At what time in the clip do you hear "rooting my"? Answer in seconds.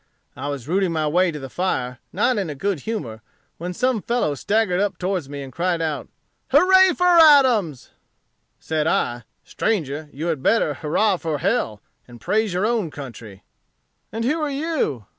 0.67-1.05